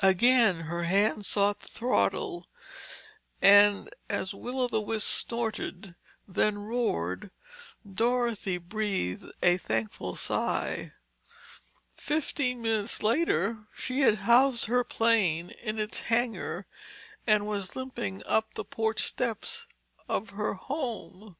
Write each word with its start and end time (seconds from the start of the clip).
Again 0.00 0.62
her 0.62 0.82
hand 0.82 1.24
sought 1.24 1.60
the 1.60 1.68
throttle 1.68 2.48
and 3.40 3.88
as 4.10 4.34
Will 4.34 4.58
o' 4.62 4.66
the 4.66 4.80
Wisp 4.80 5.06
snorted, 5.28 5.94
then 6.26 6.58
roared, 6.58 7.30
Dorothy 7.88 8.58
breathed 8.58 9.30
a 9.40 9.56
thankful 9.56 10.16
sigh. 10.16 10.94
Fifteen 11.96 12.60
minutes 12.60 13.04
later 13.04 13.68
she 13.72 14.00
had 14.00 14.16
housed 14.16 14.64
her 14.64 14.82
plane 14.82 15.50
in 15.50 15.78
its 15.78 16.00
hangar, 16.00 16.66
and 17.24 17.46
was 17.46 17.76
limping 17.76 18.24
up 18.26 18.54
the 18.54 18.64
porch 18.64 19.00
steps 19.04 19.68
of 20.08 20.30
her 20.30 20.54
home. 20.54 21.36